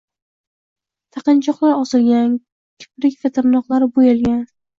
Taqinchoqlar 1.17 1.75
osilgan, 1.81 2.33
kiprik 2.85 3.21
va 3.27 3.33
tirnoqlari 3.37 3.91
bo‘yalgan 4.01 4.43